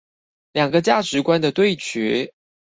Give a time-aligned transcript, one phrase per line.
[0.53, 2.31] 兩個價值觀的對決